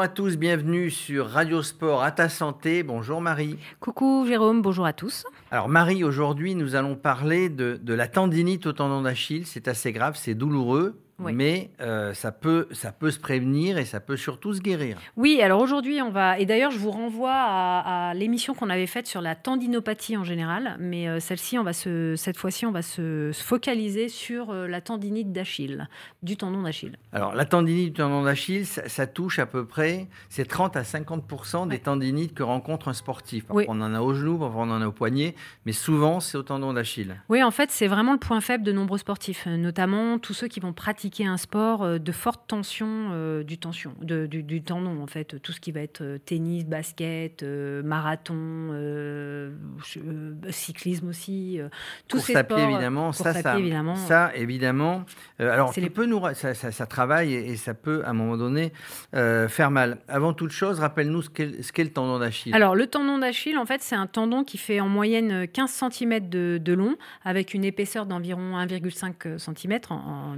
Bonjour 0.00 0.12
à 0.12 0.14
tous, 0.14 0.38
bienvenue 0.38 0.88
sur 0.88 1.28
Radio 1.28 1.62
Sport 1.62 2.02
à 2.02 2.10
ta 2.10 2.30
santé. 2.30 2.82
Bonjour 2.82 3.20
Marie. 3.20 3.58
Coucou 3.80 4.24
Jérôme, 4.26 4.62
bonjour 4.62 4.86
à 4.86 4.94
tous. 4.94 5.26
Alors 5.50 5.68
Marie, 5.68 6.04
aujourd'hui 6.04 6.54
nous 6.54 6.74
allons 6.74 6.96
parler 6.96 7.50
de, 7.50 7.78
de 7.82 7.92
la 7.92 8.08
tendinite 8.08 8.64
au 8.64 8.72
tendon 8.72 9.02
d'Achille. 9.02 9.44
C'est 9.44 9.68
assez 9.68 9.92
grave, 9.92 10.16
c'est 10.16 10.34
douloureux 10.34 10.98
mais 11.32 11.70
euh, 11.80 12.14
ça, 12.14 12.32
peut, 12.32 12.66
ça 12.72 12.92
peut 12.92 13.10
se 13.10 13.18
prévenir 13.18 13.78
et 13.78 13.84
ça 13.84 14.00
peut 14.00 14.16
surtout 14.16 14.54
se 14.54 14.60
guérir. 14.60 14.98
Oui, 15.16 15.40
alors 15.42 15.60
aujourd'hui, 15.60 16.00
on 16.02 16.10
va. 16.10 16.38
Et 16.38 16.46
d'ailleurs, 16.46 16.70
je 16.70 16.78
vous 16.78 16.90
renvoie 16.90 17.32
à, 17.34 18.12
l'émission 18.14 18.54
qu'on 18.54 18.70
avait 18.70 18.86
faite 18.86 19.06
sur 19.06 19.20
la 19.20 19.34
tendinopathie 19.34 20.16
en 20.16 20.24
général, 20.24 20.76
mais 20.78 21.08
euh, 21.08 21.20
celle-ci, 21.20 21.58
on 21.58 21.62
va 21.62 21.72
se, 21.72 22.14
cette 22.16 22.36
fois-ci, 22.36 22.66
on 22.66 22.72
va 22.72 22.82
se, 22.82 23.30
focaliser 23.34 24.08
sur 24.08 24.50
euh, 24.50 24.66
la 24.66 24.80
tendinite 24.80 25.32
d'Achille, 25.32 25.88
du 26.22 26.36
tendon 26.36 26.62
d'Achille. 26.62 26.96
Alors, 27.12 27.34
la 27.34 27.44
tendinite 27.44 27.86
du 27.86 27.92
tendon 27.92 28.22
d'Achille, 28.22 28.66
ça, 28.66 29.06
touche 29.06 29.38
à 29.38 29.46
peu 29.46 29.66
près, 29.66 30.08
c'est 30.28 30.46
30 30.46 30.76
à 30.76 30.82
50% 30.82 31.68
des 31.68 31.78
tendinites 31.78 32.34
que 32.34 32.42
rencontre 32.42 32.88
un 32.88 32.92
sportif. 32.92 33.44
Parfois, 33.46 33.64
on 33.68 33.80
en 33.80 33.94
a 33.94 34.00
au 34.00 34.14
genou, 34.14 34.38
parfois, 34.38 34.62
on 34.62 34.70
en 34.70 34.82
a 34.82 34.86
au 34.86 34.92
poignet, 34.92 35.34
mais 35.66 35.72
souvent, 35.72 36.20
c'est 36.20 36.38
au 36.38 36.42
tendon 36.42 36.72
d'Achille. 36.72 37.16
Oui, 37.28 37.42
en 37.42 37.50
fait, 37.50 37.70
c'est 37.70 37.88
vraiment 37.88 38.12
le 38.12 38.18
point 38.18 38.40
faible 38.40 38.64
de 38.64 38.72
nombreux 38.72 38.98
sportifs, 38.98 39.46
notamment 39.46 40.18
tous 40.18 40.34
ceux 40.34 40.48
qui 40.48 40.60
vont 40.60 40.72
pratiquer 40.72 41.09
un 41.18 41.36
sport 41.36 41.82
euh, 41.82 41.98
de 41.98 42.12
forte 42.12 42.46
tension 42.46 43.10
euh, 43.12 43.42
du, 43.42 43.58
tension, 43.58 43.92
du, 44.00 44.62
tendon, 44.62 45.02
en 45.02 45.06
fait. 45.06 45.40
Tout 45.42 45.52
ce 45.52 45.60
qui 45.60 45.72
va 45.72 45.80
être 45.80 46.02
euh, 46.02 46.18
tennis, 46.18 46.64
basket, 46.64 47.42
marathon, 47.84 48.70
cyclisme 50.50 51.08
aussi. 51.08 51.60
tous 52.08 52.18
ces 52.18 52.36
à 52.36 52.44
pied, 52.44 52.56
évidemment. 52.62 53.12
Ça, 53.12 53.34
ça, 53.34 53.58
évidemment. 53.58 53.96
Ça, 53.96 54.30
évidemment. 54.34 55.04
alors, 55.38 55.72
tu 55.72 55.90
peux 55.90 56.06
nous, 56.06 56.22
ça, 56.34 56.54
ça, 56.54 56.86
travaille 56.86 57.34
et, 57.34 57.56
ça 57.56 57.74
peut, 57.74 58.02
à 58.04 58.10
un 58.10 58.14
moment 58.14 58.36
donné, 58.36 58.72
faire 59.12 59.70
mal. 59.70 59.98
Avant 60.08 60.32
toute 60.32 60.52
chose, 60.52 60.80
rappelle-nous 60.80 61.22
ce 61.22 61.30
qu'est 61.30 61.84
le 61.84 61.92
tendon 61.92 62.18
d'Achille. 62.18 62.54
Alors, 62.54 62.74
le 62.74 62.86
tendon 62.86 63.18
d'Achille, 63.18 63.58
en 63.58 63.66
fait, 63.66 63.82
c'est 63.82 63.96
un 63.96 64.06
tendon 64.06 64.44
qui 64.44 64.58
fait 64.58 64.80
en 64.80 64.88
moyenne 64.88 65.46
15 65.48 65.84
cm 65.90 66.28
de, 66.28 66.72
long, 66.72 66.96
avec 67.24 67.54
une 67.54 67.64
épaisseur 67.64 68.06
d'environ 68.06 68.56
1,5 68.56 69.38
cm. 69.38 69.78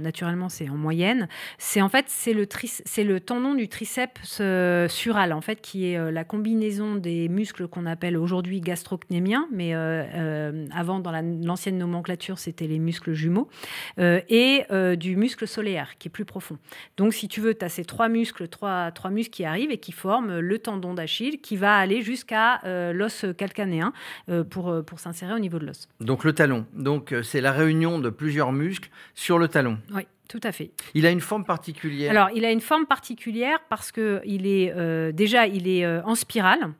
naturellement, 0.01 0.49
c'est 0.49 0.62
en 0.69 0.75
moyenne. 0.75 1.27
C'est 1.57 1.81
en 1.81 1.89
fait 1.89 2.05
c'est 2.07 2.33
le 2.33 2.47
c'est 2.85 3.03
le 3.03 3.19
tendon 3.19 3.53
du 3.55 3.67
triceps 3.67 4.37
euh, 4.39 4.87
sural 4.87 5.33
en 5.33 5.41
fait 5.41 5.61
qui 5.61 5.87
est 5.87 5.97
euh, 5.97 6.11
la 6.11 6.23
combinaison 6.23 6.95
des 6.95 7.29
muscles 7.29 7.67
qu'on 7.67 7.85
appelle 7.85 8.17
aujourd'hui 8.17 8.61
gastrocnémiens, 8.61 9.47
mais 9.51 9.71
euh, 9.73 10.65
avant 10.73 10.99
dans 10.99 11.11
l'ancienne 11.11 11.77
nomenclature 11.77 12.39
c'était 12.39 12.67
les 12.67 12.79
muscles 12.79 13.13
jumeaux 13.13 13.49
et 13.97 14.63
du 14.97 15.15
muscle 15.15 15.47
solaire 15.47 15.97
qui 15.97 16.07
est 16.07 16.11
plus 16.11 16.25
profond. 16.25 16.57
Donc 16.97 17.13
si 17.13 17.27
tu 17.27 17.41
veux, 17.41 17.53
tu 17.53 17.65
as 17.65 17.69
ces 17.69 17.85
trois 17.85 18.09
muscles, 18.09 18.47
trois, 18.47 18.91
trois 18.91 19.09
muscles 19.09 19.31
qui 19.31 19.45
arrivent 19.45 19.71
et 19.71 19.77
qui 19.77 19.91
forment 19.91 20.39
le 20.39 20.59
tendon 20.59 20.93
d'Achille 20.93 21.39
qui 21.39 21.55
va 21.55 21.75
aller 21.75 22.01
jusqu'à 22.01 22.61
l'os 22.93 23.25
calcanéen 23.37 23.93
pour, 24.49 24.83
pour 24.85 24.99
s'insérer 24.99 25.33
au 25.33 25.39
niveau 25.39 25.59
de 25.59 25.65
l'os. 25.65 25.87
Donc 25.99 26.23
le 26.23 26.33
talon. 26.33 26.65
Donc 26.73 27.13
c'est 27.23 27.41
la 27.41 27.51
réunion 27.51 27.99
de 27.99 28.09
plusieurs 28.09 28.51
muscles 28.51 28.89
sur 29.15 29.39
le 29.39 29.47
talon. 29.47 29.77
Oui. 29.93 30.07
Tout 30.33 30.39
à 30.41 30.51
fait. 30.51 30.71
Il 30.95 31.05
a 31.05 31.11
une 31.11 31.19
forme 31.19 31.45
particulière. 31.45 32.09
Alors, 32.09 32.31
il 32.33 32.43
a 32.43 32.51
une 32.51 32.59
forme 32.59 32.87
particulière 32.87 33.59
parce 33.69 33.91
que 33.91 34.19
il 34.25 34.47
est 34.47 34.73
euh, 34.75 35.11
déjà 35.11 35.45
il 35.45 35.67
est 35.67 35.85
euh, 35.85 36.01
en 36.05 36.15
spirale. 36.15 36.73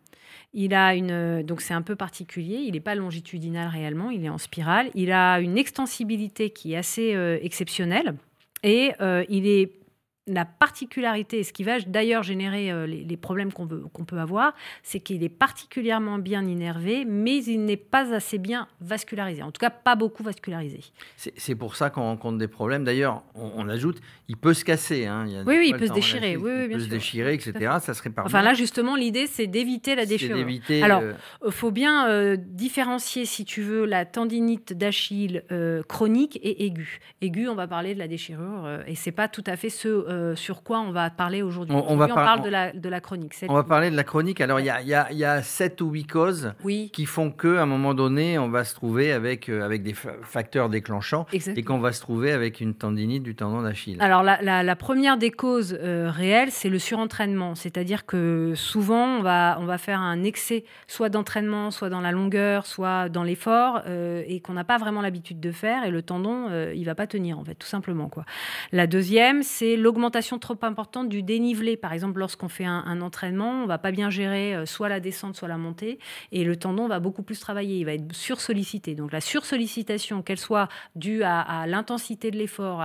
Il 0.56 0.74
a 0.74 0.96
une 0.96 1.12
euh, 1.12 1.44
donc 1.44 1.62
c'est 1.62 1.76
un 1.76 1.84
peu 1.84 1.96
particulier. 1.96 2.56
Il 2.66 2.72
n'est 2.72 2.80
pas 2.80 2.96
longitudinal 2.96 3.68
réellement. 3.68 4.10
Il 4.10 4.26
est 4.26 4.30
en 4.30 4.40
spirale. 4.40 4.90
Il 4.96 5.12
a 5.12 5.40
une 5.40 5.60
extensibilité 5.60 6.50
qui 6.50 6.74
est 6.74 6.78
assez 6.78 7.16
exceptionnelle 7.44 8.16
et 8.64 8.94
il 9.30 9.46
est 9.46 9.83
la 10.26 10.46
particularité, 10.46 11.44
ce 11.44 11.52
qui 11.52 11.64
va 11.64 11.80
d'ailleurs 11.82 12.24
générer 12.24 12.72
euh, 12.72 12.86
les, 12.86 13.18
problèmes 13.18 13.52
qu'on 13.52 14.06
peut 14.06 14.18
avoir, 14.18 14.54
c'est 14.82 15.00
qu'il 15.00 15.24
est 15.24 15.30
particulièrement 15.30 16.18
bien 16.18 16.46
innervé, 16.46 17.04
mais 17.06 17.44
il 17.44 17.66
n'est 17.66 17.78
pas 17.78 18.14
assez 18.14 18.38
bien 18.38 18.68
vascularisé. 18.80 19.44
En 19.44 19.52
tout 19.52 19.60
cas, 19.60 19.70
pas 19.70 19.96
beaucoup 19.96 20.24
vascularisé. 20.24 20.80
C'est 21.18 21.56
pour 21.56 21.76
ça 21.76 21.90
qu'on 21.90 22.04
rencontre 22.04 22.38
des 22.38 22.48
problèmes. 22.48 22.84
D'ailleurs, 22.84 23.24
on, 23.36 23.68
ajoute, 23.68 24.00
il 24.30 24.38
peut 24.38 24.54
se 24.54 24.64
casser. 24.64 25.06
Hein. 25.06 25.26
Il 25.28 25.44
oui, 25.46 25.58
oui, 25.58 25.68
il 25.74 25.78
peut 25.78 25.88
se 25.88 25.94
déchirer. 25.94 26.38
Oui, 26.38 26.52
il 26.64 26.70
peut 26.70 26.80
se 26.80 26.90
déchirer, 26.90 27.34
etc. 27.34 27.78
Ça 27.82 27.94
serait 27.94 28.12
Enfin 28.24 28.42
là, 28.42 28.54
justement, 28.54 28.96
l'idée, 28.96 29.28
c'est 29.28 29.48
d'éviter 29.48 29.96
la 29.96 30.06
déchirure. 30.06 30.48
Alors, 30.82 31.02
il 31.02 31.48
euh, 31.48 31.52
faut 31.52 31.72
bien 31.72 32.08
euh, 32.08 32.38
différencier, 32.40 33.26
si 33.26 33.44
tu 33.44 33.62
veux, 33.62 33.86
la 33.86 34.06
tendinite 34.06 34.74
d'Achille 34.74 35.44
chronique 35.88 36.40
et 36.44 36.66
aiguë. 36.66 37.00
Aiguë, 37.22 37.50
on 37.50 37.56
va 37.56 37.68
parler 37.68 37.94
de 37.94 38.00
la 38.00 38.08
déchirure, 38.08 38.84
et 38.88 38.96
c'est 38.96 39.12
pas 39.12 39.28
tout 39.28 39.44
à 39.48 39.58
fait 39.58 39.70
ce 39.70 40.13
euh, 40.14 40.36
sur 40.36 40.64
quoi 40.64 40.80
on 40.80 40.92
va 40.92 41.10
parler 41.10 41.42
aujourd'hui. 41.42 41.76
On, 41.76 41.96
va 41.96 42.08
parle 42.08 42.44
de 42.44 42.50
la, 42.50 42.72
de 42.72 42.90
la 42.90 43.02
chronique. 43.02 43.34
On 43.50 43.54
va 43.54 43.64
parler 43.64 43.90
de 43.90 43.96
la 43.96 44.04
chronique. 44.04 44.42
Alors, 44.42 44.60
il 44.60 44.66
y 44.66 44.70
a, 44.70 44.82
y, 44.82 44.94
a, 44.94 45.12
y 45.12 45.26
a 45.26 45.42
7 45.42 45.82
ou 45.82 45.90
8 45.90 46.06
causes 46.06 46.54
qui 46.94 47.06
font 47.06 47.32
qu'à 47.32 47.64
un 47.64 47.66
moment 47.66 47.94
donné, 47.94 48.38
on 48.38 48.50
va 48.50 48.64
se 48.64 48.76
trouver 48.76 49.12
avec, 49.12 49.50
euh, 49.50 49.66
avec 49.66 49.84
des 49.84 49.94
facteurs 49.94 50.70
déclenchants 50.70 51.26
et 51.34 51.64
qu'on 51.64 51.80
va 51.80 51.92
se 51.92 52.02
trouver 52.02 52.32
avec 52.32 52.62
une 52.62 52.76
tendinite 52.76 53.24
du 53.24 53.36
tendon 53.36 53.62
d'Achille. 53.62 53.98
Alors, 54.00 54.24
la, 54.24 54.64
la, 54.64 54.76
première 54.76 55.18
des 55.18 55.32
causes 55.32 55.78
euh, 55.82 56.10
réelles, 56.12 56.52
c'est 56.52 56.70
le 56.70 56.80
surentraînement. 56.80 57.56
C'est-à-dire 57.56 58.06
que 58.06 58.54
souvent, 58.56 59.18
on 59.18 59.22
va, 59.22 59.58
on 59.60 59.66
va 59.66 59.78
faire 59.78 60.00
un 60.00 60.24
excès, 60.24 60.64
soit 60.88 61.10
d'entraînement, 61.10 61.72
soit 61.72 61.90
dans 61.90 62.02
la 62.02 62.12
longueur, 62.12 62.66
soit 62.66 63.10
dans 63.10 63.24
l'effort, 63.24 63.82
et 63.88 64.40
qu'on 64.42 64.54
n'a 64.54 64.64
pas 64.64 64.78
vraiment 64.78 65.02
l'habitude 65.02 65.40
de 65.40 65.52
faire. 65.52 65.86
Et 65.86 65.92
le 65.92 66.02
tendon, 66.02 66.50
il 66.74 66.86
va 66.86 66.96
pas 66.96 67.08
tenir, 67.08 67.40
en 67.40 67.44
fait, 67.44 67.56
tout 67.56 67.68
simplement. 67.68 68.10
Quoi. 68.10 68.26
La 68.72 68.88
deuxième, 68.88 69.44
c'est 69.44 69.76
l'augmentation 69.76 70.03
trop 70.10 70.58
importante 70.62 71.10
du 71.10 71.24
dénivelé. 71.24 71.78
Par 71.78 71.94
exemple, 71.94 72.20
lorsqu'on 72.20 72.50
fait 72.50 72.66
un, 72.66 73.02
entraînement, 73.02 73.64
on 73.64 73.66
va 73.66 73.78
pas 73.78 73.92
bien 73.92 74.10
gérer 74.10 74.56
euh, 74.56 74.66
soit 74.66 74.90
la 74.90 75.00
descente, 75.00 75.36
soit 75.36 75.48
la 75.48 75.58
montée, 75.58 76.00
et 76.32 76.44
le 76.44 76.56
tendon 76.56 76.88
va 76.88 77.00
beaucoup 77.00 77.24
plus 77.24 77.40
travailler, 77.40 77.78
il 77.80 77.86
va 77.86 77.94
être 77.94 78.14
sursollicité. 78.14 78.96
Donc 78.96 79.12
la 79.12 79.22
sursollicitation, 79.22 80.22
qu'elle 80.22 80.40
soit 80.40 80.70
due 80.96 81.24
à, 81.24 81.66
l'intensité 81.68 82.32
de 82.32 82.38
l'effort, 82.38 82.84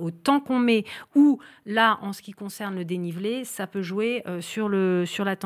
au 0.00 0.10
temps 0.10 0.40
qu'on 0.40 0.58
met, 0.58 0.84
ou 1.14 1.38
là, 1.66 1.98
en 2.02 2.12
ce 2.12 2.22
qui 2.22 2.32
concerne 2.32 2.74
le 2.74 2.84
dénivelé, 2.84 3.44
ça 3.44 3.66
peut 3.66 3.82
jouer 3.82 4.22
euh, 4.26 4.40
sur, 4.40 4.68
le, 4.68 5.04
sur 5.06 5.24
la, 5.24 5.36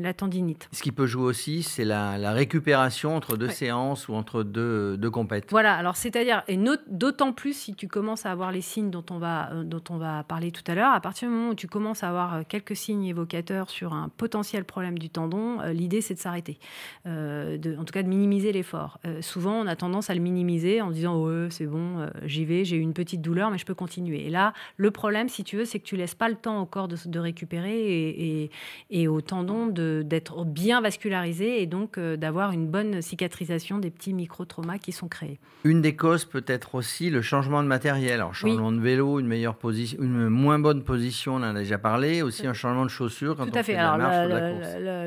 la 0.00 0.14
tendinite. 0.14 0.68
Ce 0.72 0.82
qui 0.82 0.92
peut 0.92 1.06
jouer 1.06 1.24
aussi, 1.24 1.62
c'est 1.62 1.84
la, 1.84 2.32
récupération 2.32 3.14
entre 3.16 3.36
deux 3.36 3.48
séances 3.48 4.08
ou 4.08 4.14
entre 4.14 4.42
deux, 4.42 4.96
deux 4.96 5.10
compètes. 5.10 5.46
Voilà, 5.50 5.74
alors 5.74 5.96
c'est-à-dire, 5.96 6.42
et 6.48 6.58
d'autant 6.88 7.32
plus 7.32 7.56
si 7.56 7.74
tu 7.74 7.86
commences 7.88 8.26
à 8.26 8.32
avoir 8.32 8.50
les 8.50 8.60
signes 8.60 8.90
dont 8.90 9.04
on 9.10 9.18
va, 9.18 9.52
euh, 9.52 9.62
dont 9.62 9.82
on 9.90 9.98
va 9.98 10.24
parler 10.24 10.50
tout 10.50 10.63
à 10.66 10.74
l'heure, 10.74 10.92
à 10.92 11.00
partir 11.00 11.28
du 11.28 11.34
moment 11.34 11.50
où 11.50 11.54
tu 11.54 11.66
commences 11.66 12.02
à 12.02 12.08
avoir 12.08 12.34
euh, 12.34 12.42
quelques 12.48 12.76
signes 12.76 13.04
évocateurs 13.04 13.70
sur 13.70 13.92
un 13.92 14.08
potentiel 14.08 14.64
problème 14.64 14.98
du 14.98 15.10
tendon, 15.10 15.60
euh, 15.60 15.72
l'idée 15.72 16.00
c'est 16.00 16.14
de 16.14 16.18
s'arrêter, 16.18 16.58
euh, 17.06 17.58
en 17.78 17.84
tout 17.84 17.92
cas 17.92 18.02
de 18.02 18.08
minimiser 18.08 18.52
l'effort. 18.52 18.98
souvent, 19.20 19.54
on 19.54 19.66
a 19.66 19.76
tendance 19.76 20.10
à 20.10 20.14
le 20.14 20.20
minimiser 20.20 20.80
en 20.80 20.90
disant 20.90 21.22
ouais 21.22 21.48
c'est 21.50 21.66
bon, 21.66 22.06
j'y 22.24 22.44
vais, 22.44 22.64
j'ai 22.64 22.76
eu 22.76 22.80
une 22.80 22.94
petite 22.94 23.20
douleur, 23.20 23.50
mais 23.50 23.58
je 23.58 23.64
peux 23.64 23.74
continuer. 23.74 24.26
Et 24.26 24.30
là, 24.30 24.52
le 24.76 24.90
problème, 24.90 25.28
si 25.28 25.44
tu 25.44 25.56
veux, 25.56 25.64
c'est 25.64 25.78
que 25.78 25.84
tu 25.84 25.96
laisses 25.96 26.14
pas 26.14 26.28
le 26.28 26.36
temps 26.36 26.60
au 26.60 26.66
corps 26.66 26.88
de, 26.88 27.18
récupérer 27.18 27.74
et, 27.74 28.50
et, 28.90 29.08
au 29.08 29.20
tendon 29.20 29.66
d'être 29.66 30.44
bien 30.44 30.80
vascularisé 30.80 31.62
et 31.62 31.66
donc 31.66 31.98
d'avoir 31.98 32.52
une 32.52 32.66
bonne 32.66 33.02
cicatrisation 33.02 33.78
des 33.78 33.90
petits 33.90 34.12
micro-traumas 34.12 34.78
qui 34.78 34.92
sont 34.92 35.08
créés. 35.08 35.38
Une 35.64 35.80
des 35.80 35.96
causes 35.96 36.24
peut 36.24 36.44
être 36.46 36.74
aussi 36.74 37.10
le 37.10 37.22
changement 37.22 37.62
de 37.62 37.68
matériel, 37.68 38.14
alors 38.14 38.34
changement 38.34 38.72
de 38.72 38.80
vélo, 38.80 39.20
une 39.20 39.26
meilleure 39.26 39.56
position, 39.56 39.98
une 40.02 40.28
moins 40.28 40.53
bonne 40.58 40.82
position, 40.82 41.34
on 41.34 41.38
en 41.38 41.54
a 41.54 41.60
déjà 41.60 41.78
parlé. 41.78 42.22
Aussi 42.22 42.46
un 42.46 42.54
changement 42.54 42.84
de 42.84 42.90
chaussure 42.90 43.36
quand 43.36 43.46
Tout 43.46 43.58
à 43.58 43.62
fait. 43.62 43.76
Alors, 43.76 43.98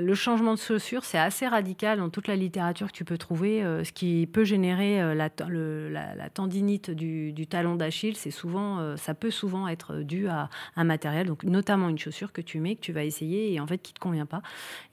le 0.01 0.15
changement 0.15 0.53
de 0.53 0.59
chaussure, 0.59 1.03
c'est 1.03 1.17
assez 1.17 1.47
radical 1.47 1.99
dans 1.99 2.09
toute 2.09 2.27
la 2.27 2.35
littérature 2.35 2.87
que 2.87 2.97
tu 2.97 3.05
peux 3.05 3.17
trouver. 3.17 3.63
Euh, 3.63 3.83
ce 3.83 3.91
qui 3.91 4.27
peut 4.31 4.43
générer 4.43 5.01
euh, 5.01 5.13
la, 5.13 5.29
la, 6.15 6.29
tendinite 6.29 6.91
du, 6.91 7.47
talon 7.47 7.75
d'Achille, 7.75 8.15
c'est 8.15 8.31
souvent, 8.31 8.79
euh, 8.79 8.97
ça 8.97 9.13
peut 9.13 9.31
souvent 9.31 9.67
être 9.67 9.97
dû 9.97 10.27
à 10.27 10.49
un 10.75 10.83
matériel, 10.83 11.27
donc 11.27 11.43
notamment 11.43 11.89
une 11.89 11.97
chaussure 11.97 12.31
que 12.31 12.41
tu 12.41 12.59
mets, 12.59 12.75
que 12.75 12.81
tu 12.81 12.91
vas 12.91 13.03
essayer 13.03 13.53
et 13.53 13.59
en 13.59 13.67
fait 13.67 13.77
qui 13.77 13.93
te 13.93 13.99
convient 13.99 14.25
pas 14.25 14.41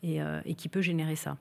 et, 0.03 0.19
et 0.45 0.55
qui 0.55 0.69
peut 0.69 0.81
générer 0.81 1.17
ça. 1.17 1.37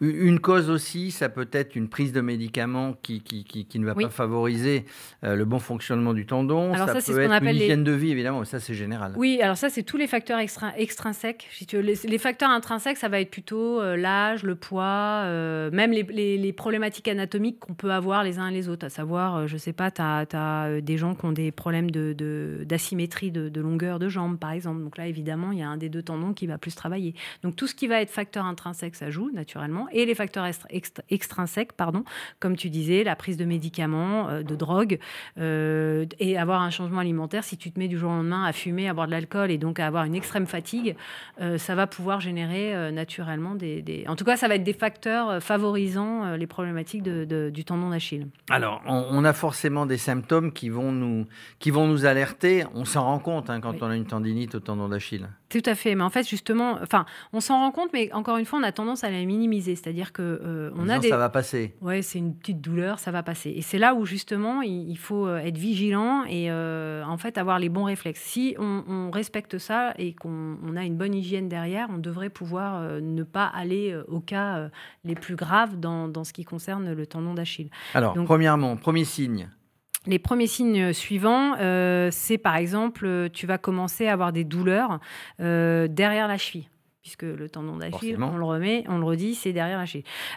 Une 0.00 0.40
cause 0.40 0.70
aussi, 0.70 1.10
ça 1.10 1.28
peut 1.28 1.48
être 1.52 1.76
une 1.76 1.88
prise 1.88 2.12
de 2.12 2.20
médicaments 2.20 2.94
qui, 3.02 3.20
qui, 3.22 3.44
qui, 3.44 3.78
ne 3.78 3.86
va 3.86 3.94
pas 3.94 4.08
favoriser 4.08 4.84
le 5.22 5.44
bon 5.44 5.58
fonctionnement 5.58 6.14
du 6.14 6.26
tendon. 6.26 6.72
Alors 6.72 6.88
ça, 6.88 7.00
ça 7.00 7.12
peut 7.12 7.20
être 7.20 7.42
une 7.42 7.56
hygiène 7.56 7.84
de 7.84 7.92
vie, 7.92 8.10
évidemment 8.10 8.44
c'est 8.60 8.74
général. 8.74 9.12
Oui, 9.16 9.40
alors 9.42 9.56
ça 9.56 9.70
c'est 9.70 9.82
tous 9.82 9.96
les 9.96 10.06
facteurs 10.06 10.38
extrinsèques. 10.76 11.48
Les, 11.72 12.18
facteurs 12.18 12.50
intrinsèques, 12.50 12.96
ça 12.96 13.08
va 13.08 13.20
être 13.20 13.30
plutôt 13.30 13.80
euh, 13.80 13.96
l'âge, 13.96 14.42
le 14.42 14.54
poids, 14.54 15.22
euh, 15.24 15.70
même 15.72 15.92
les, 15.92 16.52
problématiques 16.52 17.08
anatomiques 17.08 17.58
qu'on 17.58 17.74
peut 17.74 17.92
avoir 17.92 18.22
les 18.22 18.38
uns 18.38 18.48
et 18.48 18.54
les 18.54 18.68
autres, 18.68 18.86
à 18.86 18.88
savoir, 18.88 19.36
euh, 19.36 19.46
je 19.46 19.56
sais 19.56 19.72
pas, 19.72 19.90
tu 19.90 20.00
as, 20.02 20.80
des 20.80 20.96
gens 20.96 21.14
qui 21.14 21.24
ont 21.24 21.32
des 21.32 21.50
problèmes 21.50 21.90
d'asymétrie 21.90 23.30
de, 23.30 23.60
longueur 23.60 23.98
de 23.98 24.08
jambes, 24.08 24.38
par 24.38 24.52
exemple. 24.52 24.82
Donc 24.82 24.96
là, 24.96 25.06
évidemment, 25.06 25.52
il 25.52 25.58
y 25.58 25.62
a 25.62 25.68
un 25.68 25.76
des 25.76 25.88
deux 25.88 26.02
tendons 26.02 26.32
qui 26.32 26.46
va 26.46 26.58
plus 26.58 26.74
travailler. 26.74 27.14
Donc 27.42 27.56
tout 27.56 27.66
ce 27.66 27.74
qui 27.74 27.86
va 27.86 28.00
être 28.00 28.10
facteur 28.10 28.44
intrinsèque, 28.44 28.94
ça 28.94 29.10
joue 29.10 29.30
naturellement. 29.32 29.88
Et 29.92 30.06
les 30.06 30.14
facteurs 30.14 30.46
extrinsèques, 31.08 31.72
pardon, 31.72 32.04
comme 32.40 32.56
tu 32.56 32.70
disais, 32.70 33.04
la 33.04 33.16
prise 33.16 33.36
de 33.36 33.44
médicaments, 33.44 34.42
de 34.42 34.54
drogue, 34.54 34.98
et 35.36 36.38
avoir 36.38 36.62
un 36.62 36.70
changement 36.70 37.00
alimentaire. 37.00 37.44
Si 37.44 37.56
tu 37.56 37.72
te 37.72 37.78
mets 37.78 37.88
du 37.88 37.98
jour 37.98 38.10
au 38.10 38.14
lendemain 38.14 38.43
à 38.44 38.52
fumer, 38.52 38.88
à 38.88 38.94
boire 38.94 39.06
de 39.06 39.12
l'alcool 39.12 39.50
et 39.50 39.58
donc 39.58 39.80
à 39.80 39.86
avoir 39.86 40.04
une 40.04 40.14
extrême 40.14 40.46
fatigue, 40.46 40.96
ça 41.56 41.74
va 41.74 41.86
pouvoir 41.86 42.20
générer 42.20 42.92
naturellement 42.92 43.54
des, 43.54 44.04
En 44.08 44.16
tout 44.16 44.24
cas, 44.24 44.36
ça 44.36 44.48
va 44.48 44.54
être 44.54 44.64
des 44.64 44.72
facteurs 44.72 45.42
favorisant 45.42 46.36
les 46.36 46.46
problématiques 46.46 47.02
du 47.02 47.64
tendon 47.64 47.90
d'Achille. 47.90 48.28
Alors, 48.50 48.82
on, 48.86 49.24
a 49.24 49.32
forcément 49.32 49.86
des 49.86 49.98
symptômes 49.98 50.52
qui 50.52 50.68
vont 50.68 50.92
nous, 50.92 51.26
qui 51.58 51.70
vont 51.70 51.86
nous 51.86 52.06
alerter. 52.06 52.64
On 52.74 52.84
s'en 52.84 53.04
rend 53.04 53.18
compte 53.18 53.50
hein, 53.50 53.60
quand 53.60 53.82
on 53.82 53.86
a 53.86 53.96
une 53.96 54.06
tendinite 54.06 54.54
au 54.54 54.60
tendon 54.60 54.88
d'Achille. 54.88 55.28
Tout 55.54 55.70
à 55.70 55.76
fait. 55.76 55.94
Mais 55.94 56.02
en 56.02 56.10
fait, 56.10 56.28
justement, 56.28 56.78
enfin, 56.82 57.06
on 57.32 57.38
s'en 57.38 57.60
rend 57.60 57.70
compte, 57.70 57.92
mais 57.92 58.12
encore 58.12 58.38
une 58.38 58.44
fois, 58.44 58.58
on 58.58 58.64
a 58.64 58.72
tendance 58.72 59.04
à 59.04 59.10
la 59.10 59.24
minimiser. 59.24 59.76
C'est-à-dire 59.76 60.12
que 60.12 60.20
euh, 60.20 60.72
on 60.74 60.88
a 60.88 60.98
des. 60.98 61.10
Ça 61.10 61.16
va 61.16 61.28
passer. 61.28 61.76
Ouais, 61.80 62.02
c'est 62.02 62.18
une 62.18 62.34
petite 62.34 62.60
douleur, 62.60 62.98
ça 62.98 63.12
va 63.12 63.22
passer. 63.22 63.50
Et 63.50 63.62
c'est 63.62 63.78
là 63.78 63.94
où 63.94 64.04
justement, 64.04 64.62
il, 64.62 64.98
faut 64.98 65.28
euh, 65.28 65.38
être 65.38 65.56
vigilant 65.56 66.24
et 66.24 66.50
euh, 66.50 67.04
en 67.04 67.16
fait 67.18 67.38
avoir 67.38 67.60
les 67.60 67.68
bons 67.68 67.84
réflexes. 67.84 68.20
Si 68.20 68.56
on, 68.58 69.12
respecte 69.12 69.58
ça 69.58 69.94
et 69.96 70.12
qu'on 70.12 70.76
a 70.76 70.82
une 70.82 70.96
bonne 70.96 71.14
hygiène 71.14 71.48
derrière, 71.48 71.86
on 71.88 71.98
devrait 71.98 72.30
pouvoir 72.30 72.80
ne 73.00 73.22
pas 73.22 73.46
aller 73.46 73.96
au 74.08 74.18
cas 74.18 74.70
les 75.04 75.14
plus 75.14 75.36
graves 75.36 75.78
dans, 75.78 76.08
dans, 76.08 76.24
ce 76.24 76.32
qui 76.32 76.44
concerne 76.44 76.92
le 76.92 77.06
tendon 77.06 77.34
d'Achille. 77.34 77.70
Alors, 77.94 78.14
premièrement, 78.24 78.76
premier 78.76 79.04
signe. 79.04 79.48
Les 80.06 80.18
premiers 80.18 80.46
signes 80.46 80.92
suivants, 80.92 81.54
euh, 81.60 82.10
c'est 82.12 82.36
par 82.36 82.56
exemple, 82.56 83.30
tu 83.32 83.46
vas 83.46 83.56
commencer 83.56 84.06
à 84.06 84.12
avoir 84.12 84.32
des 84.32 84.44
douleurs 84.44 85.00
euh, 85.40 85.88
derrière 85.88 86.28
la 86.28 86.36
cheville 86.36 86.68
puisque 87.04 87.22
le 87.22 87.50
tendon 87.50 87.76
d'Achille, 87.76 88.16
on 88.18 88.38
le 88.38 88.44
remet, 88.44 88.82
on 88.88 88.96
le 88.96 89.04
redit, 89.04 89.34
c'est 89.34 89.52
derrière 89.52 89.78
la 89.78 89.84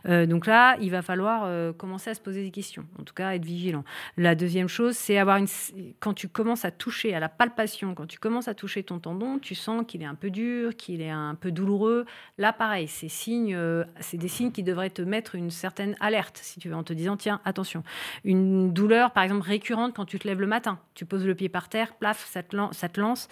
Euh, 0.05 0.25
donc 0.25 0.45
là, 0.45 0.75
il 0.81 0.91
va 0.91 1.01
falloir 1.01 1.43
euh, 1.45 1.71
commencer 1.71 2.09
à 2.09 2.13
se 2.13 2.19
poser 2.19 2.43
des 2.43 2.51
questions, 2.51 2.85
en 2.99 3.03
tout 3.03 3.13
cas 3.13 3.33
être 3.33 3.45
vigilant. 3.45 3.85
La 4.17 4.35
deuxième 4.35 4.67
chose, 4.67 4.95
c'est 4.97 5.17
avoir 5.17 5.37
une. 5.37 5.47
Quand 6.01 6.13
tu 6.13 6.27
commences 6.27 6.65
à 6.65 6.71
toucher 6.71 7.15
à 7.15 7.21
la 7.21 7.29
palpation, 7.29 7.95
quand 7.95 8.05
tu 8.05 8.19
commences 8.19 8.49
à 8.49 8.53
toucher 8.53 8.83
ton 8.83 8.99
tendon, 8.99 9.39
tu 9.39 9.55
sens 9.55 9.85
qu'il 9.87 10.01
est 10.01 10.07
un 10.07 10.15
peu 10.15 10.29
dur, 10.29 10.75
qu'il 10.75 11.01
est 11.01 11.09
un 11.09 11.35
peu 11.35 11.53
douloureux. 11.53 12.05
Là, 12.37 12.51
pareil, 12.51 12.89
c'est 12.89 13.07
signes, 13.07 13.55
euh, 13.55 13.85
c'est 14.01 14.17
des 14.17 14.27
signes 14.27 14.51
qui 14.51 14.61
devraient 14.61 14.89
te 14.89 15.01
mettre 15.01 15.35
une 15.35 15.51
certaine 15.51 15.95
alerte, 16.01 16.37
si 16.43 16.59
tu 16.59 16.67
veux, 16.67 16.75
en 16.75 16.83
te 16.83 16.91
disant 16.91 17.15
tiens, 17.15 17.39
attention. 17.45 17.83
Une 18.25 18.73
douleur, 18.73 19.11
par 19.11 19.23
exemple, 19.23 19.47
récurrente 19.47 19.93
quand 19.95 20.05
tu 20.05 20.19
te 20.19 20.27
lèves 20.27 20.41
le 20.41 20.47
matin, 20.47 20.79
tu 20.95 21.05
poses 21.05 21.25
le 21.25 21.33
pied 21.33 21.47
par 21.47 21.69
terre, 21.69 21.95
plaf, 21.95 22.29
ça 22.29 22.43
te 22.43 22.99
lance 22.99 23.29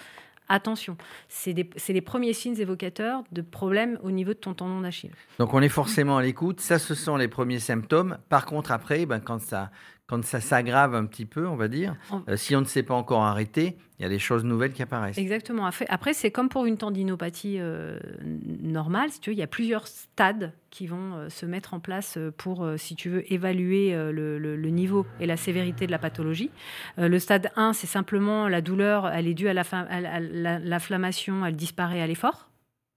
attention. 0.50 0.98
C'est 1.28 1.54
les 1.54 2.02
premiers 2.02 2.34
signes 2.34 2.60
évocateurs 2.60 3.24
de 3.32 3.42
problèmes 3.42 4.00
au 4.04 4.12
niveau 4.12 4.34
de 4.34 4.40
ton 4.40 4.54
tendon 4.54 4.82
d'Achille. 4.82 5.12
Donc 5.40 5.54
on 5.54 5.62
est 5.62 5.70
forcément 5.70 6.18
à 6.18 6.22
l'écoute, 6.22 6.60
ça 6.60 6.80
ce 6.80 6.96
sont 6.96 7.18
les 7.18 7.28
premiers 7.28 7.60
symptômes. 7.60 8.18
Par 8.30 8.46
contre 8.46 8.72
après, 8.72 9.06
ben, 9.06 9.20
quand 9.20 9.42
ça 9.42 9.72
quand 10.08 10.24
ça 10.24 10.40
s'aggrave 10.40 10.94
un 10.94 11.06
petit 11.06 11.26
peu, 11.26 11.48
on 11.48 11.56
va 11.56 11.68
dire, 11.68 11.96
euh, 12.30 12.38
si 12.38 12.56
on 12.56 12.60
ne 12.60 12.66
s'est 12.66 12.84
pas 12.84 12.94
encore 12.94 13.24
arrêté, 13.24 13.76
il 13.98 14.04
y 14.04 14.06
a 14.06 14.10
des 14.10 14.20
choses 14.20 14.44
nouvelles 14.44 14.74
qui 14.74 14.84
apparaissent. 14.84 15.18
Exactement. 15.18 15.66
Après, 15.66 16.14
c'est 16.14 16.30
comme 16.30 16.50
pour 16.50 16.66
une 16.66 16.78
tendinopathie 16.78 17.58
euh, 17.60 17.98
normale, 18.24 19.10
si 19.10 19.20
tu 19.20 19.32
veux, 19.32 19.36
il 19.36 19.40
y 19.40 19.44
a 19.44 19.48
plusieurs 19.48 19.88
stades 19.88 20.54
qui 20.70 20.86
vont 20.86 21.16
euh, 21.16 21.30
se 21.30 21.48
mettre 21.48 21.74
en 21.74 21.80
place 21.80 22.20
pour, 22.38 22.68
si 22.78 22.96
tu 22.96 23.10
veux, 23.10 23.34
évaluer 23.34 23.96
le, 23.96 24.70
niveau 24.70 25.08
et 25.20 25.26
la 25.26 25.38
sévérité 25.38 25.88
de 25.88 25.92
la 25.92 26.00
pathologie. 26.00 26.52
le 26.98 27.18
stade 27.20 27.52
1, 27.56 27.74
c'est 27.74 27.88
simplement 27.88 28.48
la 28.48 28.62
douleur, 28.62 29.08
elle 29.08 29.28
est 29.28 29.34
due 29.34 29.48
à 29.48 29.54
l'inflammation, 29.54 31.46
elle 31.46 31.56
disparaît 31.56 32.02
à 32.02 32.08
l'effort. 32.08 32.50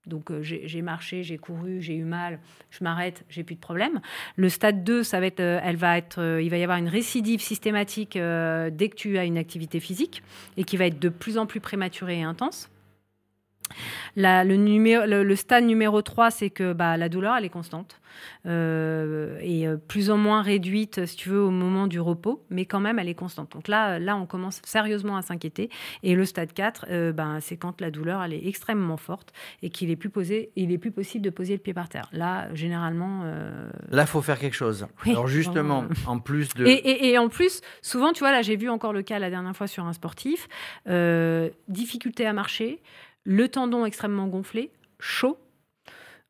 Donc 0.08 0.31
euh, 0.31 0.43
j'ai 0.43 0.82
marché, 0.82 1.22
j'ai 1.22 1.38
couru, 1.38 1.81
j'ai 1.81 1.94
eu 1.94 2.05
mal, 2.05 2.40
je 2.70 2.82
m'arrête, 2.82 3.25
j'ai 3.28 3.44
plus 3.44 3.55
de 3.55 3.60
problème. 3.60 4.00
Le 4.37 4.49
stade 4.49 4.82
2, 4.82 5.02
ça 5.02 5.20
va 5.20 5.26
être, 5.26 5.40
euh, 5.40 5.60
elle 5.62 5.76
va 5.76 5.99
être, 5.99 6.20
euh, 6.20 6.43
il 6.43 6.50
va 6.50 6.56
y 6.56 6.62
avoir 6.62 6.78
une 6.78 6.88
récidive 6.88 7.40
systématique 7.40 8.14
dès 8.14 8.88
que 8.88 8.94
tu 8.96 9.19
as 9.19 9.25
une 9.25 9.38
activité 9.38 9.81
physique 9.81 10.22
et 10.56 10.64
qui 10.64 10.76
va 10.76 10.87
être 10.87 10.99
de 10.99 11.08
plus 11.08 11.38
en 11.38 11.46
plus 11.46 11.60
prématurée 11.60 12.19
et 12.19 12.22
intense 12.22 12.70
le, 14.16 15.22
le, 15.22 15.36
stade 15.36 15.64
numéro 15.64 16.02
3, 16.02 16.30
c'est 16.30 16.50
que 16.50 16.72
bah, 16.72 16.96
la 16.96 17.08
douleur, 17.08 17.36
elle 17.36 17.44
est 17.44 17.50
constante 17.50 18.00
euh, 18.46 19.38
et 19.40 19.66
euh, 19.66 19.76
plus 19.76 20.10
ou 20.10 20.16
moins 20.16 20.42
réduite, 20.42 21.06
si 21.06 21.16
tu 21.16 21.28
veux, 21.28 21.40
au 21.40 21.50
moment 21.50 21.86
du 21.86 22.00
repos, 22.00 22.44
mais 22.50 22.64
quand 22.64 22.80
même, 22.80 22.98
elle 22.98 23.08
est 23.08 23.14
constante. 23.14 23.52
Donc 23.52 23.68
là, 23.68 23.98
là 23.98 24.16
on 24.16 24.26
commence 24.26 24.60
sérieusement 24.64 25.16
à 25.16 25.22
s'inquiéter. 25.22 25.70
Et 26.02 26.14
le 26.14 26.24
stade 26.24 26.52
4, 26.52 26.86
euh, 26.90 27.12
ben, 27.12 27.38
c'est 27.40 27.56
quand 27.56 27.80
la 27.80 27.90
douleur, 27.90 28.22
elle 28.22 28.34
est 28.34 28.46
extrêmement 28.46 28.96
forte 28.96 29.32
et 29.62 29.70
qu'il 29.70 29.90
est 29.90 29.96
plus 29.96 30.10
posé, 30.10 30.50
il 30.56 30.72
est 30.72 30.78
plus 30.78 30.90
possible 30.90 31.24
de 31.24 31.30
poser 31.30 31.54
le 31.54 31.60
pied 31.60 31.74
par 31.74 31.88
terre. 31.88 32.08
Là, 32.12 32.52
généralement... 32.54 33.24
Là, 33.90 34.02
il 34.02 34.06
faut 34.06 34.22
faire 34.22 34.38
quelque 34.38 34.56
chose. 34.56 34.86
Alors 35.06 35.26
justement, 35.26 35.84
en 36.06 36.18
plus 36.18 36.54
de... 36.54 36.66
Et, 36.66 37.10
et, 37.10 37.18
en 37.18 37.28
plus, 37.28 37.60
souvent, 37.82 38.12
tu 38.12 38.20
vois, 38.20 38.32
là, 38.32 38.42
j'ai 38.42 38.56
vu 38.56 38.68
encore 38.68 38.92
le 38.92 39.02
cas 39.02 39.18
la 39.18 39.30
dernière 39.30 39.56
fois 39.56 39.66
sur 39.66 39.84
un 39.84 39.92
sportif, 39.92 40.48
difficulté 41.68 42.26
à 42.26 42.32
marcher, 42.32 42.80
le 43.28 43.46
tendon 43.46 43.84
extrêmement 43.84 44.26
gonflé, 44.26 44.72
chaud, 44.98 45.36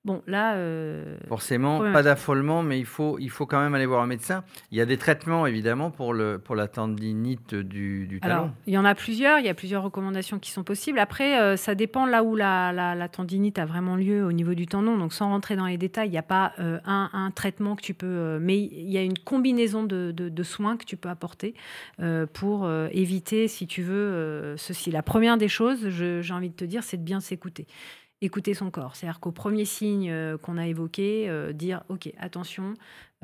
Bon, 0.04 0.22
là. 0.26 0.54
Euh, 0.54 1.16
Forcément, 1.28 1.80
pas 1.92 2.02
d'affolement, 2.02 2.62
mais 2.62 2.78
il 2.78 2.86
faut, 2.86 3.18
il 3.18 3.30
faut 3.30 3.46
quand 3.46 3.60
même 3.60 3.74
aller 3.74 3.84
voir 3.84 4.00
un 4.00 4.06
médecin. 4.06 4.44
Il 4.70 4.78
y 4.78 4.80
a 4.80 4.86
des 4.86 4.96
traitements, 4.96 5.44
évidemment, 5.44 5.90
pour, 5.90 6.14
le, 6.14 6.38
pour 6.38 6.54
la 6.54 6.68
tendinite 6.68 7.54
du, 7.54 8.06
du 8.06 8.20
talon. 8.20 8.52
il 8.66 8.74
y 8.74 8.78
en 8.78 8.84
a 8.84 8.94
plusieurs. 8.94 9.40
Il 9.40 9.44
y 9.44 9.48
a 9.48 9.54
plusieurs 9.54 9.82
recommandations 9.82 10.38
qui 10.38 10.52
sont 10.52 10.62
possibles. 10.62 11.00
Après, 11.00 11.40
euh, 11.40 11.56
ça 11.56 11.74
dépend 11.74 12.06
là 12.06 12.22
où 12.22 12.36
la, 12.36 12.72
la, 12.72 13.08
tendinite 13.08 13.58
a 13.58 13.66
vraiment 13.66 13.96
lieu 13.96 14.24
au 14.24 14.32
niveau 14.32 14.54
du 14.54 14.66
tendon. 14.66 14.96
Donc, 14.96 15.12
sans 15.12 15.28
rentrer 15.28 15.56
dans 15.56 15.66
les 15.66 15.78
détails, 15.78 16.08
il 16.08 16.12
n'y 16.12 16.18
a 16.18 16.22
pas 16.22 16.52
euh, 16.60 16.78
un, 16.86 17.10
un, 17.12 17.30
traitement 17.32 17.74
que 17.74 17.82
tu 17.82 17.92
peux. 17.92 18.38
mais 18.40 18.58
il 18.58 18.90
y 18.90 18.98
a 18.98 19.02
une 19.02 19.18
combinaison 19.18 19.82
de, 19.82 20.12
de, 20.12 20.42
soins 20.42 20.76
que 20.76 20.84
tu 20.84 20.96
peux 20.96 21.08
apporter 21.08 21.54
pour 22.32 22.70
éviter, 22.92 23.48
si 23.48 23.66
tu 23.66 23.82
veux, 23.82 24.54
ceci. 24.56 24.90
La 24.90 25.02
première 25.02 25.36
des 25.36 25.48
choses, 25.48 25.88
j'ai 25.88 26.32
envie 26.32 26.50
de 26.50 26.54
te 26.54 26.64
dire, 26.64 26.82
c'est 26.82 26.96
de 26.96 27.02
bien 27.02 27.20
s'écouter 27.20 27.66
écouter 28.20 28.54
son 28.54 28.70
corps. 28.70 28.96
C'est-à-dire 28.96 29.20
qu'au 29.20 29.32
premier 29.32 29.64
signe 29.64 30.10
euh, 30.10 30.38
qu'on 30.38 30.58
a 30.58 30.66
évoqué, 30.66 31.28
euh, 31.28 31.52
dire 31.52 31.82
OK, 31.88 32.12
attention, 32.18 32.74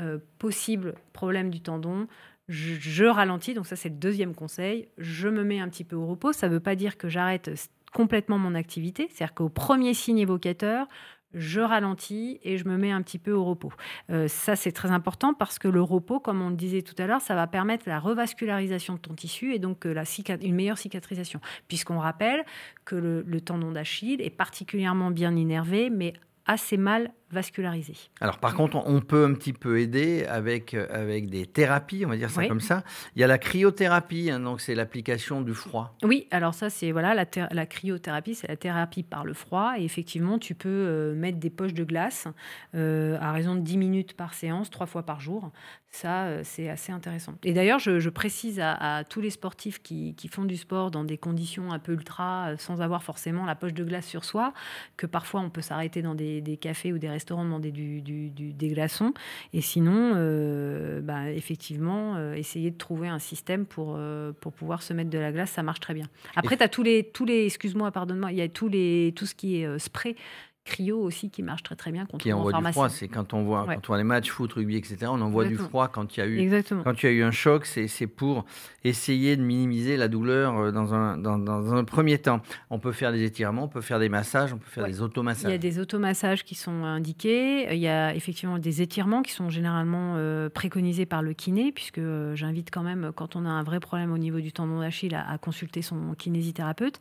euh, 0.00 0.18
possible 0.38 0.94
problème 1.12 1.50
du 1.50 1.60
tendon, 1.60 2.06
je, 2.48 3.04
ralentis. 3.04 3.54
Donc 3.54 3.66
ça, 3.66 3.76
c'est 3.76 3.88
le 3.88 3.96
deuxième 3.96 4.34
conseil. 4.34 4.88
Je 4.98 5.28
me 5.28 5.44
mets 5.44 5.60
un 5.60 5.68
petit 5.68 5.84
peu 5.84 5.96
au 5.96 6.06
repos. 6.06 6.32
Ça 6.32 6.48
ne 6.48 6.54
veut 6.54 6.60
pas 6.60 6.76
dire 6.76 6.96
que 6.98 7.08
j'arrête 7.08 7.50
complètement 7.92 8.38
mon 8.38 8.54
activité. 8.54 9.08
C'est-à-dire 9.10 9.34
qu'au 9.34 9.48
premier 9.48 9.94
signe 9.94 10.18
évocateur, 10.18 10.86
je 11.34 11.60
ralentis 11.60 12.40
et 12.42 12.58
je 12.58 12.66
me 12.66 12.76
mets 12.76 12.90
un 12.90 13.02
petit 13.02 13.18
peu 13.18 13.32
au 13.32 13.44
repos. 13.44 13.72
Euh, 14.10 14.28
ça, 14.28 14.56
c'est 14.56 14.72
très 14.72 14.90
important 14.90 15.34
parce 15.34 15.58
que 15.58 15.68
le 15.68 15.82
repos, 15.82 16.20
comme 16.20 16.42
on 16.42 16.50
le 16.50 16.56
disait 16.56 16.82
tout 16.82 16.94
à 16.98 17.06
l'heure, 17.06 17.20
ça 17.20 17.34
va 17.34 17.46
permettre 17.46 17.88
la 17.88 17.98
revascularisation 17.98 18.94
de 18.94 18.98
ton 18.98 19.14
tissu 19.14 19.54
et 19.54 19.58
donc 19.58 19.86
euh, 19.86 19.92
la 19.92 20.04
une 20.42 20.54
meilleure 20.54 20.78
cicatrisation. 20.78 21.40
Puisqu'on 21.68 21.98
rappelle 21.98 22.44
que 22.84 22.94
le 22.94 23.40
tendon 23.40 23.72
d'Achille 23.72 24.20
est 24.20 24.30
particulièrement 24.30 25.10
bien 25.10 25.34
innervé, 25.34 25.90
mais 25.90 26.12
assez 26.46 26.76
mal 26.76 27.10
vascularisé. 27.34 27.94
Alors 28.20 28.38
par 28.38 28.54
contre, 28.54 28.76
on 28.86 29.00
peut 29.00 29.24
un 29.24 29.34
petit 29.34 29.52
peu 29.52 29.80
aider 29.80 30.24
avec, 30.24 30.72
euh, 30.72 30.86
avec 30.90 31.28
des 31.28 31.44
thérapies, 31.44 32.06
on 32.06 32.08
va 32.08 32.16
dire 32.16 32.30
ça 32.30 32.46
comme 32.46 32.60
ça. 32.60 32.82
Il 33.16 33.20
y 33.20 33.24
a 33.24 33.26
la 33.26 33.38
cryothérapie, 33.38 34.30
hein, 34.30 34.40
donc 34.40 34.60
c'est 34.60 34.74
l'application 34.74 35.42
du 35.42 35.52
froid. 35.52 35.94
Oui, 36.02 36.26
alors 36.30 36.54
ça 36.54 36.70
c'est 36.70 36.92
voilà 36.92 37.14
la, 37.14 37.26
la 37.50 37.66
cryothérapie, 37.66 38.34
c'est 38.34 38.48
la 38.48 38.56
thérapie 38.56 39.02
par 39.02 39.24
le 39.24 39.34
froid 39.34 39.74
et 39.76 39.84
effectivement 39.84 40.38
tu 40.38 40.54
peux 40.54 40.68
euh, 40.68 41.14
mettre 41.14 41.38
des 41.38 41.50
poches 41.50 41.74
de 41.74 41.84
glace 41.84 42.28
euh, 42.74 43.18
à 43.20 43.32
raison 43.32 43.54
de 43.54 43.60
10 43.60 43.76
minutes 43.76 44.14
par 44.14 44.32
séance, 44.32 44.70
trois 44.70 44.86
fois 44.86 45.02
par 45.02 45.20
jour. 45.20 45.50
Ça 45.90 46.42
c'est 46.42 46.68
assez 46.68 46.92
intéressant. 46.92 47.34
Et 47.44 47.52
d'ailleurs 47.52 47.78
je, 47.78 48.08
précise 48.08 48.60
à, 48.60 49.04
tous 49.08 49.20
les 49.20 49.30
sportifs 49.30 49.82
qui, 49.82 50.14
qui, 50.14 50.28
font 50.28 50.44
du 50.44 50.56
sport 50.56 50.90
dans 50.90 51.04
des 51.04 51.18
conditions 51.18 51.72
un 51.72 51.78
peu 51.78 51.92
ultra, 51.92 52.56
sans 52.58 52.80
avoir 52.80 53.02
forcément 53.02 53.44
la 53.44 53.54
poche 53.54 53.74
de 53.74 53.84
glace 53.84 54.06
sur 54.06 54.24
soi, 54.24 54.52
que 54.96 55.06
parfois 55.06 55.40
on 55.40 55.50
peut 55.50 55.60
s'arrêter 55.60 56.02
dans 56.02 56.14
des, 56.14 56.40
des 56.40 56.56
cafés 56.56 56.92
ou 56.92 56.98
des 56.98 57.08
restaurants 57.08 57.23
restaurant 57.24 57.44
demander 57.44 57.72
du, 57.72 58.02
des 58.02 58.68
glaçons. 58.68 59.14
Et 59.54 59.62
sinon, 59.62 60.12
euh, 60.16 61.00
bah, 61.00 61.30
effectivement, 61.30 62.16
euh, 62.16 62.34
essayer 62.34 62.70
de 62.70 62.76
trouver 62.76 63.08
un 63.08 63.18
système 63.18 63.64
pour, 63.64 63.94
euh, 63.96 64.32
pour 64.40 64.52
pouvoir 64.52 64.82
se 64.82 64.92
mettre 64.92 65.08
de 65.08 65.18
la 65.18 65.32
glace, 65.32 65.50
ça 65.50 65.62
marche 65.62 65.80
très 65.80 65.94
bien. 65.94 66.06
Après, 66.36 66.58
tu 66.58 66.62
as 66.62 66.68
tous 66.68 66.82
les, 66.82 67.02
tous 67.02 67.24
les 67.24 67.46
excuse-moi, 67.46 67.90
pardonne-moi, 67.92 68.30
il 68.32 68.38
y 68.38 68.42
a 68.42 68.48
tous 68.48 68.68
les, 68.68 69.14
tout 69.16 69.24
ce 69.24 69.34
qui 69.34 69.56
est 69.56 69.78
spray 69.78 70.16
cryo 70.64 70.98
aussi 70.98 71.30
qui 71.30 71.42
marche 71.42 71.62
très 71.62 71.76
très 71.76 71.92
bien 71.92 72.06
contre 72.06 72.22
qui 72.22 72.32
envoie 72.32 72.52
du 72.52 72.72
froid 72.72 72.88
c'est 72.88 73.08
quand 73.08 73.34
on 73.34 73.42
voit 73.44 73.66
quand 73.66 73.74
on 73.74 73.86
voit 73.88 73.98
les 73.98 74.04
matchs 74.04 74.30
foot 74.30 74.52
rugby 74.54 74.76
etc 74.76 74.96
on 75.08 75.20
envoie 75.20 75.44
du 75.44 75.56
froid 75.56 75.88
quand 75.88 76.16
il 76.16 76.20
y 76.20 76.22
a 76.22 76.26
eu 76.26 76.62
quand 76.84 77.02
il 77.02 77.06
y 77.06 77.08
a 77.08 77.12
eu 77.12 77.22
un 77.22 77.30
choc 77.30 77.66
c'est 77.66 78.06
pour 78.06 78.44
essayer 78.82 79.36
de 79.36 79.42
minimiser 79.42 79.96
la 79.96 80.08
douleur 80.08 80.56
euh, 80.56 80.72
dans 80.72 80.94
un 80.94 81.16
dans, 81.16 81.38
dans, 81.38 81.74
un 81.74 81.84
premier 81.84 82.18
temps. 82.18 82.40
On 82.70 82.78
peut 82.78 82.92
faire 82.92 83.12
des 83.12 83.24
étirements 83.24 83.64
on 83.64 83.68
peut 83.68 83.80
faire 83.80 83.98
des 83.98 84.08
massages 84.08 84.52
on 84.52 84.58
peut 84.58 84.70
faire 84.70 84.86
des 84.86 85.02
automassages 85.02 85.50
il 85.50 85.52
y 85.52 85.54
a 85.54 85.58
des 85.58 85.78
automassages 85.78 86.44
qui 86.44 86.54
sont 86.54 86.84
indiqués 86.84 87.74
il 87.74 87.80
y 87.80 87.88
a 87.88 88.14
effectivement 88.14 88.58
des 88.58 88.80
étirements 88.80 89.22
qui 89.22 89.32
sont 89.32 89.50
généralement 89.50 90.14
euh, 90.16 90.48
préconisés 90.48 91.06
par 91.06 91.22
le 91.22 91.34
kiné 91.34 91.72
puisque 91.72 91.98
euh, 91.98 92.34
j'invite 92.34 92.70
quand 92.70 92.82
même 92.82 93.12
quand 93.14 93.36
on 93.36 93.44
a 93.44 93.50
un 93.50 93.62
vrai 93.62 93.80
problème 93.80 94.12
au 94.12 94.18
niveau 94.18 94.40
du 94.40 94.52
tendon 94.52 94.80
d'Achille 94.80 95.14
à, 95.14 95.28
à, 95.30 95.38
consulter 95.38 95.82
son 95.82 96.14
kinésithérapeute 96.16 97.00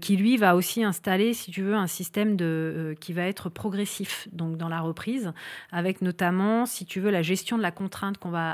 qui 0.00 0.16
lui 0.16 0.36
va 0.36 0.56
aussi 0.56 0.84
installer 0.84 1.34
si 1.34 1.50
tu 1.50 1.62
veux 1.62 1.74
un 1.74 1.86
système 1.86 2.36
de 2.36 2.93
qui 3.00 3.12
va 3.12 3.22
être 3.22 3.48
progressif 3.48 4.28
donc 4.32 4.56
dans 4.56 4.68
la 4.68 4.80
reprise, 4.80 5.32
avec 5.72 6.02
notamment, 6.02 6.66
si 6.66 6.84
tu 6.84 7.00
veux, 7.00 7.10
la 7.10 7.22
gestion 7.22 7.56
de 7.56 7.62
la 7.62 7.70
contrainte 7.70 8.18
qu'on 8.18 8.30
va 8.30 8.50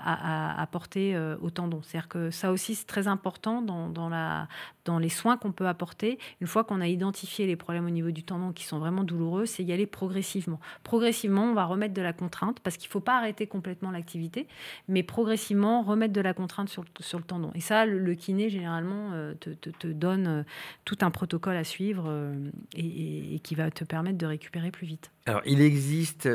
apporter 0.58 1.18
au 1.40 1.50
tendon. 1.50 1.80
C'est-à-dire 1.82 2.08
que 2.08 2.30
ça 2.30 2.52
aussi, 2.52 2.74
c'est 2.74 2.86
très 2.86 3.08
important 3.08 3.62
dans, 3.62 3.88
dans, 3.88 4.08
la, 4.08 4.48
dans 4.84 4.98
les 4.98 5.08
soins 5.08 5.36
qu'on 5.36 5.52
peut 5.52 5.68
apporter. 5.68 6.18
Une 6.40 6.46
fois 6.46 6.64
qu'on 6.64 6.80
a 6.80 6.88
identifié 6.88 7.46
les 7.46 7.56
problèmes 7.56 7.86
au 7.86 7.90
niveau 7.90 8.10
du 8.10 8.22
tendon 8.22 8.52
qui 8.52 8.64
sont 8.64 8.78
vraiment 8.78 9.04
douloureux, 9.04 9.46
c'est 9.46 9.62
y 9.62 9.72
aller 9.72 9.86
progressivement. 9.86 10.60
Progressivement, 10.82 11.44
on 11.44 11.54
va 11.54 11.64
remettre 11.64 11.94
de 11.94 12.02
la 12.02 12.12
contrainte 12.12 12.60
parce 12.60 12.76
qu'il 12.76 12.88
ne 12.88 12.92
faut 12.92 13.00
pas 13.00 13.16
arrêter 13.16 13.46
complètement 13.46 13.90
l'activité, 13.90 14.46
mais 14.88 15.02
progressivement 15.02 15.82
remettre 15.82 16.12
de 16.12 16.20
la 16.20 16.34
contrainte 16.34 16.68
sur, 16.68 16.84
sur 17.00 17.18
le 17.18 17.24
tendon. 17.24 17.50
Et 17.54 17.60
ça, 17.60 17.86
le, 17.86 18.14
kiné, 18.14 18.50
généralement, 18.50 19.10
euh, 19.12 19.34
te, 19.34 19.50
te, 19.50 19.86
donne 19.86 20.26
euh, 20.26 20.42
tout 20.84 20.98
un 21.00 21.10
protocole 21.10 21.56
à 21.56 21.64
suivre 21.64 22.04
euh, 22.06 22.34
et, 22.76 23.40
qui 23.40 23.54
va 23.54 23.70
te 23.70 23.84
permettre 23.84 24.18
de 24.18 24.26
récupérer 24.30 24.70
plus 24.70 24.86
vite. 24.86 25.10
Alors, 25.26 25.42
il 25.44 25.60
existe, 25.60 26.28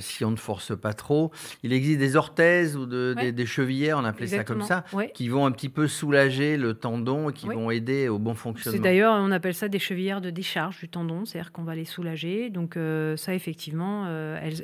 si 0.00 0.24
on 0.24 0.30
ne 0.30 0.36
force 0.36 0.78
pas 0.78 0.92
trop, 0.92 1.32
il 1.62 1.72
existe 1.72 1.98
des 1.98 2.16
orthèses 2.16 2.76
ou 2.76 2.86
de, 2.86 3.14
des, 3.30 3.46
chevillères, 3.46 3.98
on 3.98 4.04
appelait 4.04 4.28
ça 4.28 4.44
comme 4.44 4.62
ça, 4.62 4.84
qui 5.14 5.28
vont 5.28 5.44
un 5.44 5.50
petit 5.50 5.68
peu 5.68 5.88
soulager 5.88 6.56
le 6.56 6.74
tendon 6.74 7.30
et 7.30 7.32
qui 7.32 7.46
vont 7.46 7.70
aider 7.70 8.08
au 8.08 8.18
bon 8.18 8.34
fonctionnement. 8.34 8.76
C'est 8.76 8.82
d'ailleurs, 8.82 9.14
on 9.14 9.30
appelle 9.32 9.54
ça 9.54 9.68
des 9.68 9.78
chevillères 9.78 10.20
de 10.20 10.30
décharge 10.30 10.78
du 10.78 10.88
tendon, 10.88 11.24
c'est-à-dire 11.24 11.52
qu'on 11.52 11.64
va 11.64 11.74
les 11.74 11.84
soulager. 11.84 12.50
Donc, 12.50 12.78
ça, 13.16 13.34
effectivement, 13.34 14.06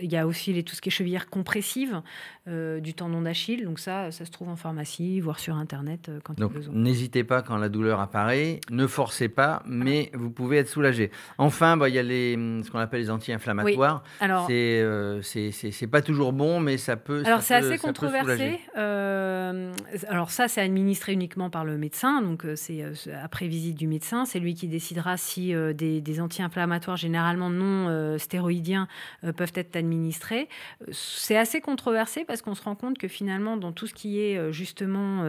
il 0.01 0.11
y 0.11 0.17
a 0.17 0.27
aussi 0.27 0.53
les, 0.53 0.63
tout 0.63 0.75
ce 0.75 0.81
qui 0.81 0.89
est 0.89 0.93
chevillères 0.93 1.29
compressives 1.29 2.01
du 2.47 2.95
tendon 2.95 3.23
d'Achille. 3.23 3.65
Donc, 3.65 3.81
ça, 3.81 4.11
ça 4.13 4.25
se 4.25 4.31
trouve 4.31 4.49
en 4.49 4.57
pharmacie, 4.57 5.21
voire 5.21 5.41
sur 5.41 5.57
Internet 5.57 6.11
quand 6.23 6.39
Donc, 6.39 6.53
N'hésitez 6.73 7.25
pas 7.25 7.43
quand 7.43 7.57
la 7.57 7.69
douleur 7.69 8.01
apparaît, 8.01 8.61
ne 8.71 8.87
forcez 8.87 9.29
pas, 9.29 9.63
mais 9.67 10.11
vous 10.15 10.31
pouvez 10.31 10.59
être 10.59 10.69
soulagé. 10.69 11.11
Enfin, 11.39 11.77
bah, 11.77 11.89
il 11.89 11.95
y 11.95 11.99
a 11.99 12.03
les, 12.03 12.35
ce 12.63 12.71
qu'on 12.71 12.79
appelle 12.79 13.01
les 13.01 13.11
anti-inflammatoires. 13.11 13.74
Alors, 14.21 14.49
euh, 14.51 15.21
c'est 15.23 15.87
pas 15.87 16.03
toujours 16.03 16.33
bon, 16.33 16.61
mais 16.61 16.79
ça 16.79 16.97
peut. 16.97 17.23
Alors 17.25 17.43
c'est 17.43 17.55
assez 17.55 17.79
controversé. 17.79 18.61
Euh, 18.77 19.73
alors 20.09 20.31
ça, 20.31 20.49
c'est 20.49 20.61
administré 20.61 21.13
uniquement 21.13 21.51
par 21.51 21.65
le 21.65 21.79
médecin, 21.79 22.23
donc 22.23 22.45
euh, 22.45 22.57
c'est 22.57 22.85
après 23.23 23.47
visite 23.47 23.77
du 23.77 23.87
médecin, 23.87 24.25
c'est 24.25 24.39
lui 24.39 24.55
qui 24.55 24.69
décidera 24.69 25.17
si 25.17 25.53
des, 25.75 26.01
des 26.01 26.21
anti-inflammatoires 26.21 26.97
généralement 26.97 27.51
non 27.51 28.19
stéroïdiens 28.19 28.89
peuvent 29.37 29.53
être 29.55 29.77
administrés. 29.77 30.49
C'est 30.91 31.37
assez 31.37 31.61
controversé 31.61 32.25
parce 32.25 32.43
qu'on 32.43 32.55
se 32.55 32.63
rend 32.63 32.75
compte 32.75 32.99
que 32.99 33.09
finalement, 33.09 33.57
dans 33.57 33.73
tout 33.73 33.87
ce 33.87 33.95
qui 33.95 34.21
est 34.21 34.53
justement 34.53 35.25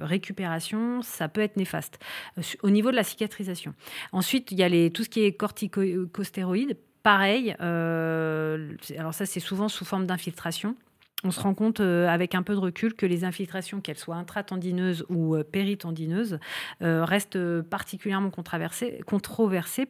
récupération, 0.00 1.02
ça 1.02 1.28
peut 1.28 1.40
être 1.40 1.56
néfaste 1.56 1.98
euh, 2.38 2.42
au 2.62 2.70
niveau 2.70 2.90
de 2.90 2.96
la 2.96 3.04
cicatrisation. 3.04 3.74
Ensuite, 4.12 4.52
il 4.52 4.58
y 4.58 4.62
a 4.62 4.68
les, 4.68 4.90
tout 4.90 5.04
ce 5.04 5.08
qui 5.08 5.22
est 5.22 5.32
corticostéroïdes. 5.32 6.76
Pareil, 7.06 7.54
euh, 7.60 8.74
alors 8.98 9.14
ça 9.14 9.26
c'est 9.26 9.38
souvent 9.38 9.68
sous 9.68 9.84
forme 9.84 10.06
d'infiltration 10.06 10.74
on 11.24 11.30
se 11.30 11.40
rend 11.40 11.54
compte 11.54 11.80
euh, 11.80 12.06
avec 12.08 12.34
un 12.34 12.42
peu 12.42 12.54
de 12.54 12.60
recul 12.60 12.94
que 12.94 13.06
les 13.06 13.24
infiltrations, 13.24 13.80
qu'elles 13.80 13.98
soient 13.98 14.16
intratendineuses 14.16 15.04
ou 15.08 15.34
euh, 15.34 15.44
péritendineuses, 15.44 16.38
euh, 16.82 17.04
restent 17.04 17.38
particulièrement 17.62 18.30
controversées 18.30 19.86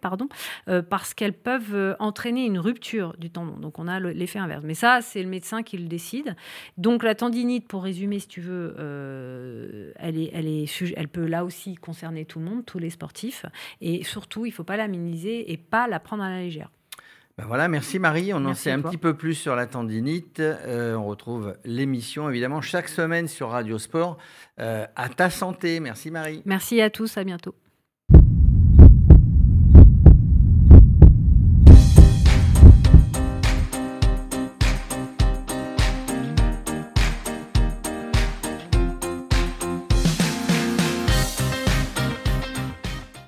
parce 0.88 1.14
qu'elles 1.14 1.32
peuvent 1.32 1.96
entraîner 1.98 2.46
une 2.46 2.58
rupture 2.58 3.14
du 3.18 3.30
tendon. 3.30 3.56
Donc 3.56 3.78
on 3.78 3.88
a 3.88 4.00
l'effet 4.00 4.38
inverse. 4.38 4.62
Mais 4.64 4.74
ça, 4.74 5.00
c'est 5.02 5.22
le 5.22 5.28
médecin 5.28 5.62
qui 5.62 5.76
le 5.78 5.86
décide. 5.86 6.36
Donc 6.78 7.02
la 7.02 7.14
tendinite, 7.14 7.66
pour 7.66 7.82
résumer, 7.82 8.18
si 8.18 8.28
tu 8.28 8.40
veux, 8.40 9.92
elle, 9.98 10.30
elle 10.36 11.08
peut 11.08 11.26
là 11.26 11.44
aussi 11.44 11.74
concerner 11.74 12.24
tout 12.24 12.38
le 12.38 12.44
monde, 12.44 12.64
tous 12.64 12.78
les 12.78 12.90
sportifs. 12.90 13.46
Et 13.80 14.04
surtout, 14.04 14.46
il 14.46 14.50
ne 14.50 14.54
faut 14.54 14.64
pas 14.64 14.76
la 14.76 14.88
minimiser 14.88 15.52
et 15.52 15.56
pas 15.56 15.88
la 15.88 16.00
prendre 16.00 16.22
à 16.22 16.30
la 16.30 16.40
légère. 16.40 16.70
Ben 17.38 17.44
voilà, 17.46 17.68
merci 17.68 17.98
Marie. 17.98 18.32
On 18.32 18.42
en 18.46 18.54
sait 18.54 18.70
un 18.70 18.80
petit 18.80 18.96
peu 18.96 19.12
plus 19.14 19.34
sur 19.34 19.56
la 19.56 19.66
tendinite. 19.66 20.40
Euh, 20.40 20.94
on 20.94 21.04
retrouve 21.04 21.54
l'émission 21.64 22.30
évidemment 22.30 22.62
chaque 22.62 22.88
semaine 22.88 23.28
sur 23.28 23.50
Radio 23.50 23.78
Sport. 23.78 24.16
Euh, 24.58 24.86
à 24.96 25.10
ta 25.10 25.28
santé. 25.28 25.80
Merci 25.80 26.10
Marie. 26.10 26.40
Merci 26.46 26.80
à 26.80 26.88
tous. 26.88 27.18
À 27.18 27.24
bientôt. 27.24 27.54